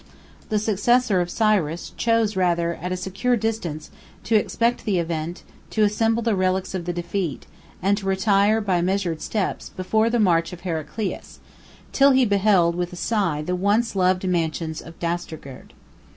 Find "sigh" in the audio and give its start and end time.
12.95-13.43